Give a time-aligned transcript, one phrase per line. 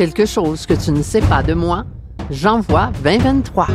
[0.00, 1.84] quelque chose que tu ne sais pas de moi?
[2.30, 3.66] J'envoie 2023.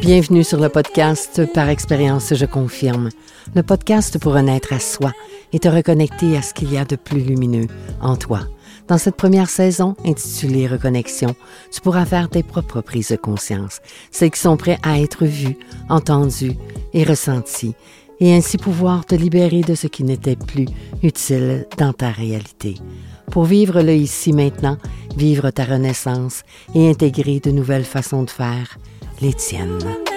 [0.00, 3.10] Bienvenue sur le podcast Par expérience, je confirme.
[3.54, 5.12] Le podcast pour renaître à soi
[5.52, 7.68] et te reconnecter à ce qu'il y a de plus lumineux
[8.00, 8.40] en toi.
[8.88, 11.34] Dans cette première saison, intitulée Reconnexion,
[11.70, 15.58] tu pourras faire tes propres prises de conscience, celles qui sont prêtes à être vues,
[15.90, 16.56] entendues
[16.94, 17.74] et ressenties,
[18.18, 20.66] et ainsi pouvoir te libérer de ce qui n'était plus
[21.02, 22.76] utile dans ta réalité.
[23.30, 24.78] Pour vivre le ici maintenant,
[25.16, 26.42] vivre ta renaissance
[26.74, 28.78] et intégrer de nouvelles façons de faire,
[29.20, 30.07] les tiennes.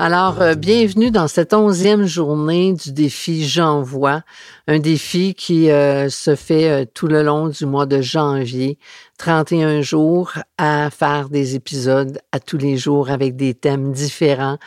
[0.00, 4.22] Alors, euh, bienvenue dans cette onzième journée du défi J'envoie,
[4.68, 8.78] un défi qui euh, se fait euh, tout le long du mois de janvier,
[9.18, 14.58] 31 jours à faire des épisodes à tous les jours avec des thèmes différents,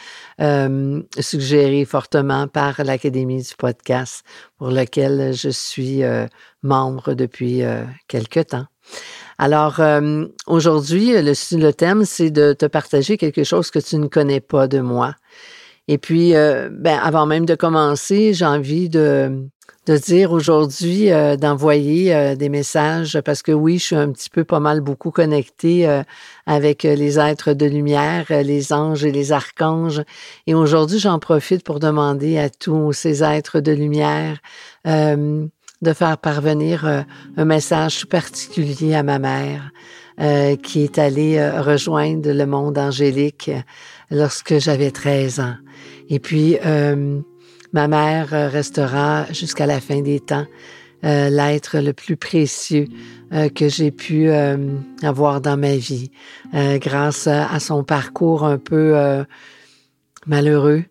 [1.18, 4.26] suggérés fortement par l'Académie du podcast,
[4.58, 6.02] pour lequel je suis
[6.62, 7.62] membre depuis
[8.10, 8.66] quelque temps.
[9.42, 14.40] Alors, euh, aujourd'hui, le, thème, c'est de te partager quelque chose que tu ne connais
[14.40, 15.16] pas de moi.
[15.88, 19.50] Et puis, euh, ben, avant même de commencer, j'ai envie de,
[19.88, 24.44] de dire aujourd'hui, euh, d'envoyer des messages, parce que oui, je suis un petit peu
[24.44, 25.90] pas mal beaucoup connectée
[26.46, 30.04] avec les êtres de lumière, les anges et les archanges.
[30.46, 34.38] Et aujourd'hui, j'en profite pour demander à tous ces êtres de lumière
[35.82, 37.02] de faire parvenir euh,
[37.38, 39.72] un message particulier à ma mère,
[40.20, 43.50] euh, qui est allée euh, rejoindre le monde angélique
[44.12, 45.56] lorsque j'avais 13 ans.
[46.10, 46.58] Et puis,
[47.72, 50.46] ma mère restera jusqu'à la fin des temps
[51.02, 52.88] l'être le plus précieux
[53.56, 56.12] que j'ai pu avoir dans ma vie,
[56.54, 59.24] grâce à son parcours un peu
[60.28, 60.84] malheureux.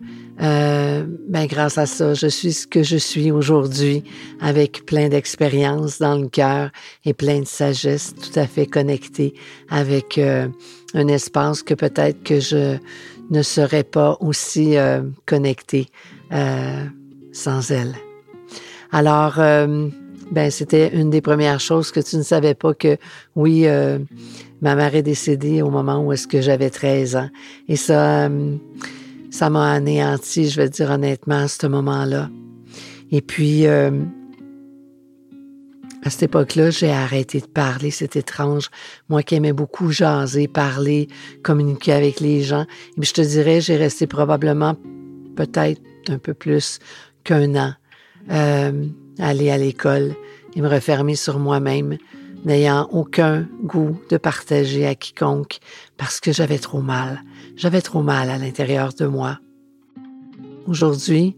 [0.43, 4.03] Euh, ben grâce à ça, je suis ce que je suis aujourd'hui,
[4.41, 6.71] avec plein d'expérience dans le cœur
[7.05, 9.35] et plein de sagesse, tout à fait connecté
[9.69, 10.49] avec euh,
[10.95, 12.79] un espace que peut-être que je
[13.31, 15.89] ne serais pas aussi euh, connecté
[16.33, 16.85] euh,
[17.33, 17.95] sans elle.
[18.93, 22.97] Alors, ben c'était une des premières choses que tu ne savais pas que
[23.37, 23.67] oui,
[24.61, 27.29] ma mère est décédée au moment où est-ce que j'avais 13 ans.
[27.69, 28.29] Et ça
[29.31, 32.29] ça m'a anéanti, je vais dire honnêtement, à ce moment-là.
[33.13, 33.91] Et puis, euh,
[36.03, 37.91] à cette époque-là, j'ai arrêté de parler.
[37.91, 38.71] C'est étrange.
[39.09, 41.09] Moi qui aimais beaucoup jaser, parler,
[41.43, 42.63] communiquer avec les gens.
[42.63, 44.77] Et puis, je te dirais, j'ai resté probablement
[45.37, 46.79] peut-être un peu plus
[47.25, 47.75] qu'un an
[48.31, 48.87] euh,
[49.19, 50.15] aller à l'école
[50.55, 51.99] et me refermer sur moi-même,
[52.45, 55.59] n'ayant aucun goût de partager à quiconque
[56.01, 57.23] parce que j'avais trop mal.
[57.57, 59.39] J'avais trop mal à l'intérieur de moi.
[60.67, 61.37] Aujourd'hui,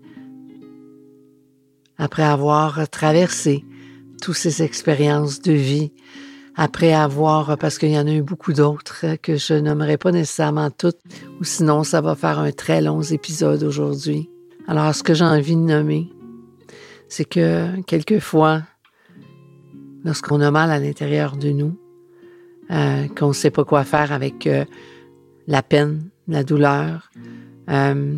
[1.99, 3.65] après avoir traversé
[4.23, 5.91] toutes ces expériences de vie,
[6.55, 10.71] après avoir, parce qu'il y en a eu beaucoup d'autres que je nommerai pas nécessairement
[10.71, 11.01] toutes,
[11.41, 14.31] ou sinon ça va faire un très long épisode aujourd'hui.
[14.69, 16.09] Alors, ce que j'ai envie de nommer,
[17.09, 18.63] c'est que quelquefois,
[20.05, 21.82] lorsqu'on a mal à l'intérieur de nous,
[22.71, 24.65] euh, qu'on ne sait pas quoi faire avec euh,
[25.47, 27.11] la peine, la douleur,
[27.69, 28.17] euh,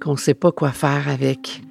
[0.00, 1.62] qu'on ne sait pas quoi faire avec.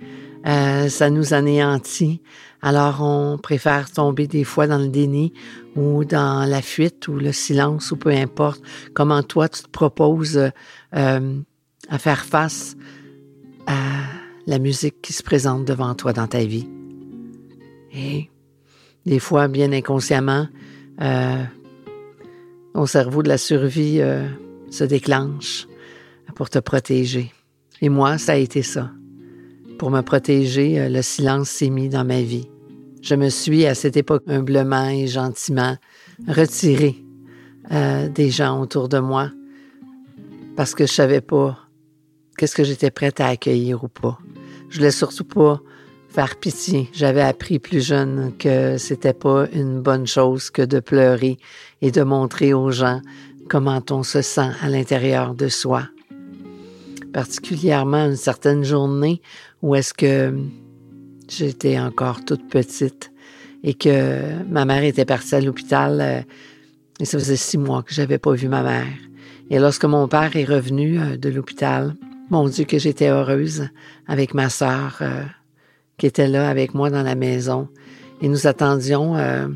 [0.46, 2.22] Ça nous anéantit.
[2.62, 5.32] Alors on préfère tomber des fois dans le déni
[5.78, 8.62] ou dans la fuite ou le silence ou peu importe
[8.94, 10.52] comment toi tu te proposes
[10.92, 12.76] à faire face
[13.68, 14.02] à
[14.46, 16.68] la musique qui se présente devant toi dans ta vie?
[17.94, 18.30] Et
[19.06, 20.48] des fois, bien inconsciemment,
[21.02, 21.44] euh,
[22.74, 24.28] ton cerveau de la survie euh,
[24.70, 25.68] se déclenche
[26.36, 27.32] pour te protéger.
[27.82, 28.92] Et moi, ça a été ça.
[29.78, 32.48] Pour me protéger, euh, le silence s'est mis dans ma vie.
[33.02, 35.76] Je me suis, à cette époque, humblement et gentiment
[36.28, 36.96] retirée
[37.70, 39.32] des gens autour de moi
[40.56, 41.58] parce que je savais pas
[42.38, 44.20] qu'est-ce que j'étais prête à accueillir ou pas.
[44.70, 45.62] Je voulais surtout pas
[46.14, 46.90] faire pitié.
[46.94, 51.40] J'avais appris plus jeune que c'était pas une bonne chose que de pleurer
[51.82, 53.02] et de montrer aux gens
[53.50, 55.90] comment on se sent à l'intérieur de soi.
[57.14, 59.22] Particulièrement une certaine journée
[59.64, 60.38] où est-ce que
[61.28, 63.12] j'étais encore toute petite
[63.64, 66.22] et que ma mère était partie à l'hôpital euh,
[67.00, 68.94] et ça faisait six mois que j'avais pas vu ma mère.
[69.50, 71.96] Et lorsque mon père est revenu euh, de l'hôpital,
[72.30, 73.68] mon Dieu que j'étais heureuse
[74.08, 75.24] avec ma sœur euh,
[76.04, 77.70] qui était là avec moi dans la maison.
[78.22, 79.48] Et nous attendions euh,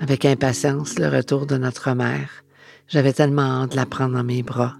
[0.00, 2.28] avec impatience le retour de notre mère.
[2.88, 4.74] J'avais tellement hâte de la prendre dans mes bras.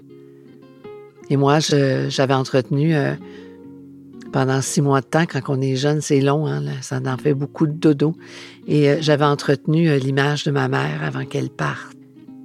[1.31, 3.15] Et moi, j'avais entretenu euh,
[4.33, 7.35] pendant six mois de temps, quand on est jeune, c'est long, hein, ça en fait
[7.35, 8.17] beaucoup de dodo.
[8.67, 11.97] Et euh, j'avais entretenu l'image de ma mère avant qu'elle parte.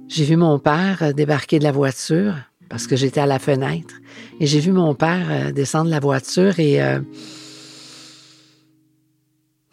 [0.06, 2.36] J'ai vu mon père débarquer de la voiture
[2.68, 3.96] parce que j'étais à la fenêtre.
[4.38, 6.80] Et j'ai vu mon père descendre de la voiture et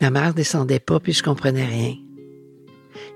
[0.02, 1.96] Ma mère descendait pas, puis je comprenais rien.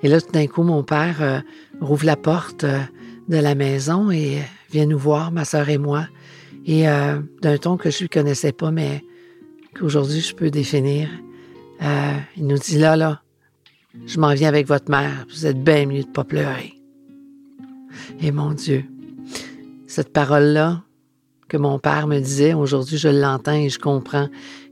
[0.03, 1.39] Et là, tout d'un coup, mon père euh,
[1.81, 2.79] rouvre la porte euh,
[3.27, 6.07] de la maison et euh, vient nous voir, ma sœur et moi,
[6.67, 6.85] et
[7.43, 9.03] d'un ton que je ne connaissais pas, mais
[9.77, 11.07] qu'aujourd'hui je peux définir.
[11.79, 13.21] il nous dit là, là,
[14.07, 16.73] je m'en viens avec votre mère, vous êtes bien mieux de pas pleurer.
[18.19, 18.83] Et mon Dieu,
[19.85, 20.81] cette parole-là
[21.47, 24.27] que mon père me disait, aujourd'hui je l'entends et je comprends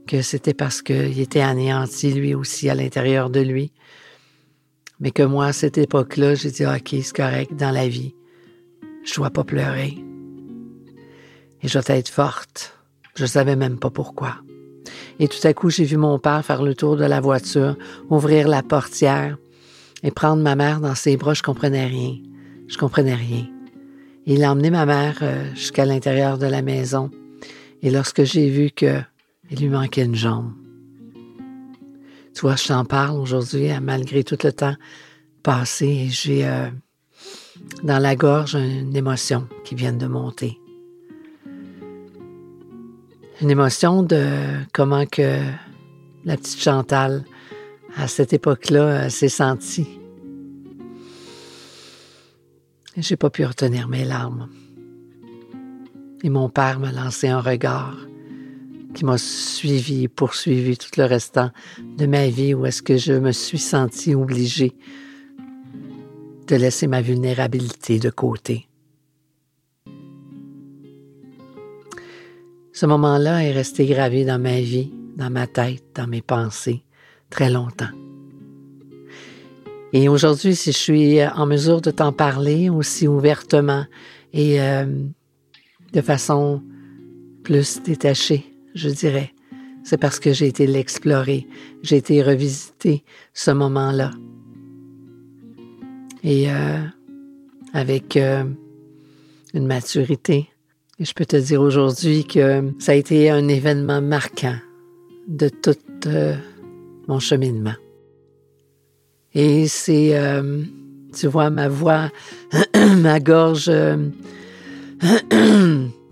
[0.06, 3.72] que c'était parce qu'il était anéanti lui aussi à l'intérieur de lui.
[5.00, 8.14] Mais que moi, à cette époque-là, j'ai dit, OK, c'est correct dans la vie.
[9.04, 9.98] Je dois pas pleurer.
[11.62, 12.78] Et je dois être forte.
[13.16, 14.36] Je savais même pas pourquoi.
[15.18, 17.76] Et tout à coup, j'ai vu mon père faire le tour de la voiture,
[18.10, 19.36] ouvrir la portière
[20.02, 21.34] et prendre ma mère dans ses bras.
[21.34, 22.16] Je comprenais rien.
[22.68, 23.46] Je comprenais rien.
[24.26, 27.10] il a emmené ma mère euh, jusqu'à l'intérieur de la maison.
[27.82, 29.00] Et lorsque j'ai vu que
[29.50, 30.52] il lui manquait une jambe.
[32.34, 34.74] Tu vois, je t'en parle aujourd'hui, hein, malgré tout le temps
[35.42, 36.68] passé, j'ai euh,
[37.82, 40.58] dans la gorge une émotion qui vient de monter.
[43.40, 44.24] Une émotion de
[44.72, 45.40] comment que
[46.24, 47.24] la petite Chantal,
[47.96, 50.00] à cette époque-là, s'est sentie.
[52.96, 54.48] J'ai pas pu retenir mes larmes.
[56.22, 57.96] Et mon père m'a lancé un regard
[58.94, 61.50] qui m'a suivi et poursuivi tout le restant
[61.98, 64.72] de ma vie où est-ce que je me suis senti obligée
[66.46, 68.68] de laisser ma vulnérabilité de côté.
[72.72, 76.82] Ce moment-là est resté gravé dans ma vie, dans ma tête, dans mes pensées,
[77.30, 77.90] très longtemps.
[79.92, 83.86] Et aujourd'hui, si je suis en mesure de t'en parler aussi ouvertement
[84.32, 84.86] et euh,
[85.92, 86.62] de façon
[87.44, 89.34] plus détachée, je dirais.
[89.84, 91.46] C'est parce que j'ai été l'explorer,
[91.82, 93.04] j'ai été revisiter
[93.34, 94.12] ce moment-là.
[96.22, 96.78] Et euh,
[97.74, 98.44] avec euh,
[99.52, 100.48] une maturité,
[100.98, 104.56] je peux te dire aujourd'hui que ça a été un événement marquant
[105.28, 105.76] de tout
[106.06, 106.34] euh,
[107.06, 107.74] mon cheminement.
[109.34, 110.14] Et c'est,
[111.12, 112.08] tu vois, ma voix,
[113.02, 113.68] ma gorge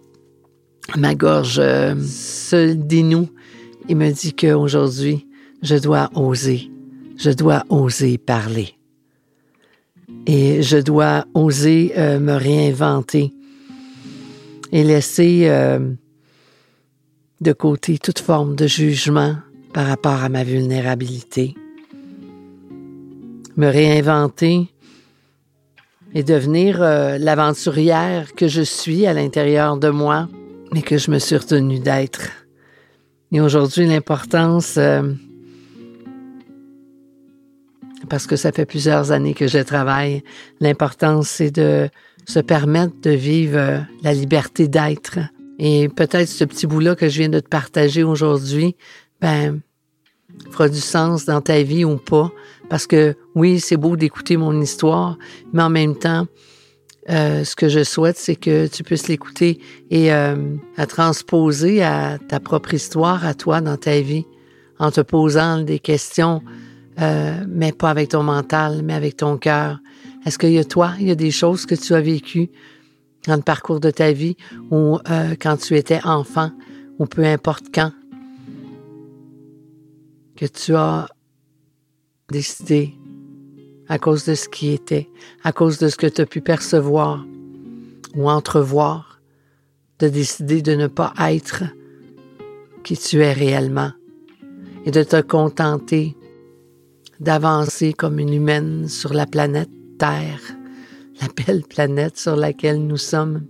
[0.97, 3.29] ma gorge euh, se dénoue
[3.89, 5.27] et me dit qu'aujourd'hui,
[5.62, 6.71] je dois oser,
[7.17, 8.75] je dois oser parler.
[10.27, 13.33] Et je dois oser euh, me réinventer
[14.71, 15.93] et laisser euh,
[17.41, 19.37] de côté toute forme de jugement
[19.73, 21.55] par rapport à ma vulnérabilité.
[23.56, 24.69] Me réinventer
[26.15, 30.28] et devenir l'aventurière que je suis à l'intérieur de moi
[30.73, 32.31] mais que je me suis retenue d'être.
[33.31, 35.12] Et aujourd'hui, l'importance, euh,
[38.09, 40.23] parce que ça fait plusieurs années que je travaille,
[40.61, 41.88] l'importance, c'est de
[42.26, 45.19] se permettre de vivre euh, la liberté d'être.
[45.59, 48.76] Et peut-être ce petit bout-là que je viens de te partager aujourd'hui,
[49.21, 49.61] ben,
[50.50, 52.31] fera du sens dans ta vie ou pas.
[52.69, 55.19] Parce que oui, c'est beau d'écouter mon histoire,
[55.52, 56.26] mais en même temps,
[57.11, 60.37] euh, ce que je souhaite, c'est que tu puisses l'écouter et euh,
[60.76, 64.25] à transposer à ta propre histoire, à toi dans ta vie,
[64.78, 66.42] en te posant des questions,
[67.00, 69.80] euh, mais pas avec ton mental, mais avec ton cœur.
[70.25, 72.50] Est-ce qu'il y a toi, il y a des choses que tu as vécues
[73.26, 74.37] dans le parcours de ta vie
[74.71, 74.99] ou
[75.40, 76.50] quand tu étais enfant
[76.99, 77.92] ou peu importe quand,
[80.37, 81.06] que tu as
[82.30, 82.94] décidé
[83.89, 85.09] à cause de ce qui était,
[85.45, 87.25] à cause de ce que tu as pu percevoir
[88.15, 89.21] ou entrevoir,
[89.99, 91.65] de décider de ne pas être
[92.83, 93.93] qui tu es réellement
[94.85, 96.17] et de te contenter
[97.21, 100.41] d'avancer comme une humaine sur la planète Terre,
[101.21, 103.47] la belle planète sur laquelle nous sommes,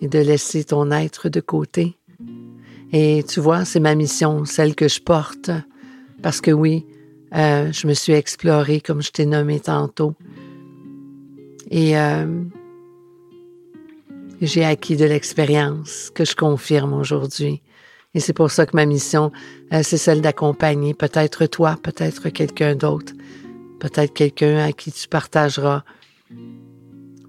[0.00, 1.96] et de laisser ton être de côté.
[2.92, 5.50] Et tu vois, c'est ma mission, celle que je porte,
[6.22, 6.86] parce que oui,
[7.34, 10.14] euh, je me suis explorée comme je t'ai nommé tantôt.
[11.70, 12.42] Et euh,
[14.40, 17.62] j'ai acquis de l'expérience que je confirme aujourd'hui.
[18.14, 19.30] Et c'est pour ça que ma mission,
[19.72, 23.12] euh, c'est celle d'accompagner peut-être toi, peut-être quelqu'un d'autre,
[23.78, 25.84] peut-être quelqu'un à qui tu partageras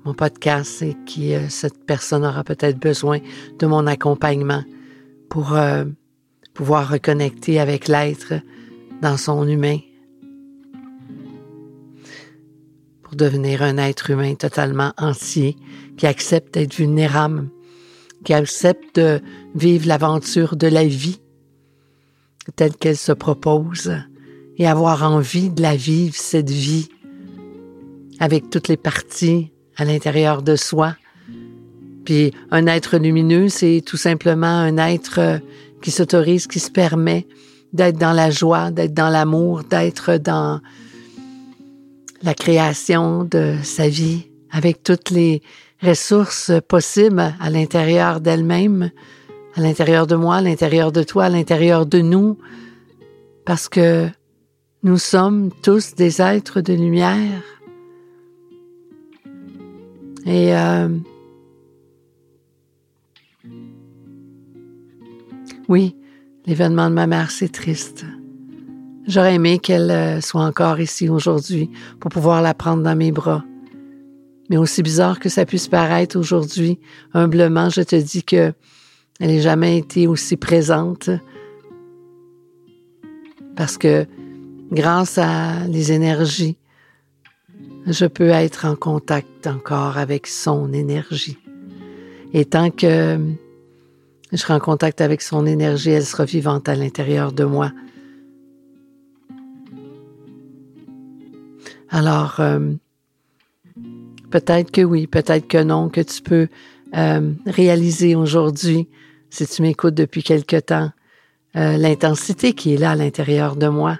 [0.04, 3.20] mon podcast et qui euh, cette personne aura peut-être besoin
[3.60, 4.64] de mon accompagnement
[5.30, 5.86] pour euh,
[6.54, 8.34] pouvoir reconnecter avec l'être
[9.02, 9.78] dans son humain,
[13.16, 15.58] devenir un être humain totalement entier
[15.98, 17.50] qui accepte d'être vulnérable,
[18.24, 19.22] qui accepte de
[19.56, 21.20] vivre l'aventure de la vie
[22.56, 23.92] telle qu'elle se propose
[24.58, 26.90] et avoir envie de la vivre, cette vie,
[28.20, 30.96] avec toutes les parties à l'intérieur de soi.
[32.06, 35.38] Puis un être lumineux, c'est tout simplement un être euh,
[35.82, 37.28] qui s'autorise, qui se permet
[37.74, 40.62] d'être dans la joie, d'être dans l'amour, d'être dans
[42.24, 45.42] la création de sa vie avec toutes les
[45.82, 48.92] ressources possibles à l'intérieur d'elle-même,
[49.56, 52.38] à l'intérieur de moi, à l'intérieur de toi, à l'intérieur de nous,
[53.46, 54.08] parce que
[54.84, 57.44] nous sommes tous des êtres de lumière.
[60.26, 60.90] Et euh,
[65.68, 65.96] oui,
[66.46, 68.06] l'événement de ma mère, c'est triste.
[69.08, 73.44] J'aurais aimé qu'elle euh, soit encore ici aujourd'hui pour pouvoir la prendre dans mes bras.
[74.50, 76.80] Mais aussi bizarre que ça puisse paraître aujourd'hui,
[77.14, 78.54] humblement, je te dis que
[79.20, 81.10] elle n'a jamais été aussi présente
[83.56, 84.08] parce que
[84.72, 86.58] grâce à les énergies
[87.86, 91.38] je peux être en contact encore avec son énergie.
[92.34, 93.18] Et tant que
[94.32, 97.72] je serai en contact avec son énergie, elle sera vivante à l'intérieur de moi.
[101.92, 102.72] Alors, euh,
[104.32, 106.48] peut-être que oui, peut-être que non, que tu peux
[106.96, 108.88] euh, réaliser aujourd'hui,
[109.30, 110.92] si tu m'écoutes depuis quelque temps,
[111.58, 114.00] euh, l'intensité qui est là à l'intérieur de moi.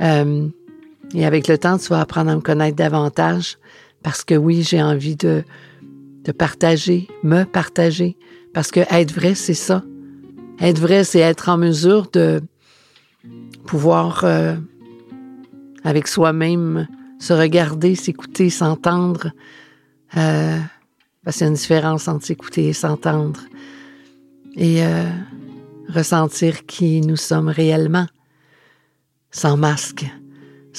[0.00, 3.58] Et avec le temps, tu vas apprendre à me connaître davantage
[4.02, 5.42] parce que oui, j'ai envie de,
[6.24, 8.16] de partager, me partager,
[8.54, 9.82] parce que être vrai, c'est ça.
[10.60, 12.40] Être vrai, c'est être en mesure de
[13.66, 14.24] pouvoir,
[15.82, 16.86] avec soi-même,
[17.18, 19.30] se regarder, s'écouter, s'entendre.
[20.16, 20.58] Euh,
[21.24, 23.40] parce qu'il y a une différence entre s'écouter et s'entendre.
[24.56, 25.08] Et euh,
[25.88, 28.06] ressentir qui nous sommes réellement,
[29.30, 30.06] sans masque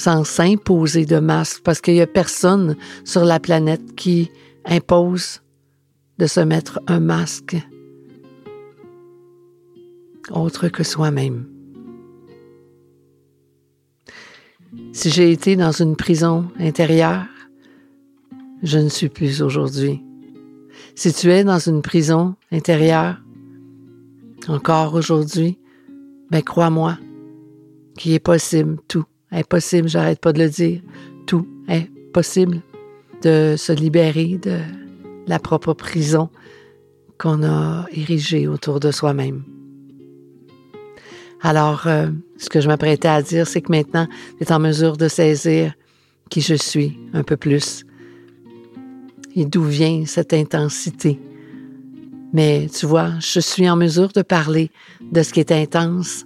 [0.00, 4.30] sans s'imposer de masque, parce qu'il n'y a personne sur la planète qui
[4.64, 5.42] impose
[6.18, 7.56] de se mettre un masque
[10.30, 11.46] autre que soi-même.
[14.92, 17.26] Si j'ai été dans une prison intérieure,
[18.62, 20.02] je ne suis plus aujourd'hui.
[20.94, 23.20] Si tu es dans une prison intérieure,
[24.48, 25.58] encore aujourd'hui,
[26.30, 26.98] ben crois-moi
[27.96, 29.04] qu'il est possible tout.
[29.32, 30.80] Impossible, j'arrête pas de le dire.
[31.26, 32.60] Tout est possible
[33.22, 34.58] de se libérer de
[35.26, 36.30] la propre prison
[37.18, 39.44] qu'on a érigée autour de soi-même.
[41.42, 44.06] Alors, euh, ce que je m'apprêtais à dire, c'est que maintenant,
[44.38, 45.72] tu es en mesure de saisir
[46.28, 47.84] qui je suis un peu plus
[49.34, 51.18] et d'où vient cette intensité.
[52.32, 54.70] Mais tu vois, je suis en mesure de parler
[55.00, 56.24] de ce qui est intense,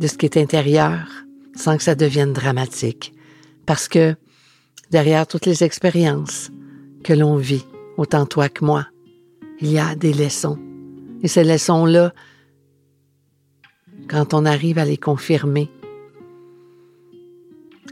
[0.00, 1.06] de ce qui est intérieur,
[1.54, 3.14] sans que ça devienne dramatique.
[3.66, 4.16] Parce que
[4.90, 6.50] derrière toutes les expériences
[7.02, 7.64] que l'on vit,
[7.96, 8.86] autant toi que moi,
[9.60, 10.58] il y a des leçons.
[11.22, 12.12] Et ces leçons-là,
[14.08, 15.70] quand on arrive à les confirmer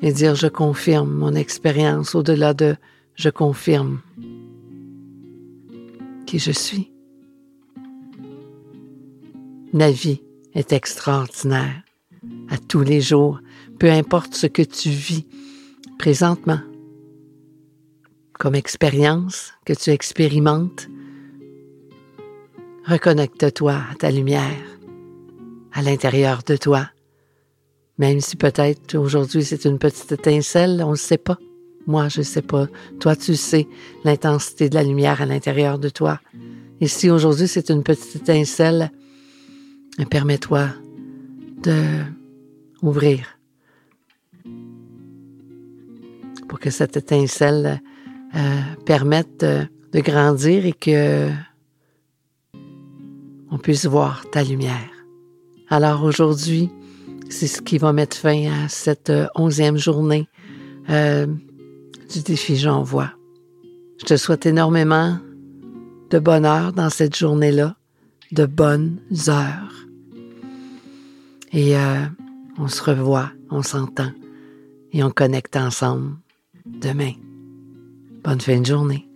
[0.03, 2.77] et dire je confirme mon expérience au-delà de
[3.15, 4.01] je confirme
[6.27, 6.91] qui je suis.
[9.73, 10.23] La vie
[10.55, 11.83] est extraordinaire
[12.49, 13.41] à tous les jours
[13.83, 15.27] peu importe ce que tu vis
[15.99, 16.61] présentement,
[18.35, 20.89] comme expérience que tu expérimentes,
[22.85, 24.63] reconnecte-toi à ta lumière,
[25.73, 26.89] à l'intérieur de toi.
[27.99, 31.39] Même si peut-être aujourd'hui c'est une petite étincelle, on ne sait pas.
[31.87, 32.69] Moi, je ne sais pas.
[33.01, 33.67] Toi, tu sais
[34.05, 36.21] l'intensité de la lumière à l'intérieur de toi.
[36.81, 38.91] Et si aujourd'hui c'est une petite étincelle,
[40.11, 40.69] permets-toi
[41.63, 42.01] de
[42.83, 43.39] ouvrir
[46.49, 47.81] pour que cette étincelle
[48.35, 51.31] euh, permette de, grandir et que
[53.51, 54.92] on puisse voir ta lumière.
[55.73, 56.69] Alors aujourd'hui,
[57.31, 60.29] c'est ce qui va mettre fin à cette euh, onzième journée
[60.91, 61.27] euh,
[62.13, 63.13] du défi J'envoie.
[63.99, 65.17] Je te souhaite énormément
[66.11, 67.75] de bonheur dans cette journée-là,
[68.33, 68.99] de bonnes
[69.29, 69.87] heures.
[71.55, 72.05] Et euh,
[72.59, 74.13] on se revoit, on s'entend
[74.93, 76.17] et on connecte ensemble
[76.67, 77.13] demain.
[78.23, 79.09] Bonne fin de journée.